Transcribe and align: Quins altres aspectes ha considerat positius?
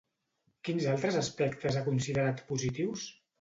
Quins 0.69 0.87
altres 0.93 1.17
aspectes 1.19 1.77
ha 1.77 1.85
considerat 1.91 2.43
positius? 2.51 3.07